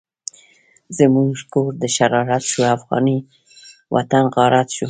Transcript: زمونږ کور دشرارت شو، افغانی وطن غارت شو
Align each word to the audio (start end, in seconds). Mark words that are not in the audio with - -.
زمونږ 0.97 1.33
کور 1.53 1.71
دشرارت 1.83 2.43
شو، 2.51 2.61
افغانی 2.75 3.17
وطن 3.95 4.23
غارت 4.35 4.67
شو 4.75 4.79